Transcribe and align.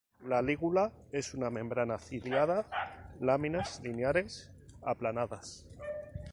La 0.25 0.41
lígula 0.41 0.91
es 1.11 1.35
una 1.35 1.51
membrana 1.51 1.99
ciliada; 1.99 2.65
láminas 3.19 3.81
lineares, 3.83 4.51
aplanadas. 4.81 5.67